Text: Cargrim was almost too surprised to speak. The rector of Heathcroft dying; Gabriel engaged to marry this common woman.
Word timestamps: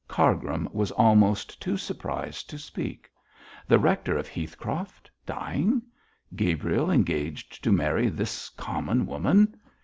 Cargrim 0.07 0.67
was 0.73 0.89
almost 0.93 1.61
too 1.61 1.77
surprised 1.77 2.49
to 2.49 2.57
speak. 2.57 3.07
The 3.67 3.77
rector 3.77 4.17
of 4.17 4.27
Heathcroft 4.27 5.11
dying; 5.27 5.83
Gabriel 6.35 6.89
engaged 6.89 7.63
to 7.63 7.71
marry 7.71 8.09
this 8.09 8.49
common 8.49 9.05
woman. 9.05 9.55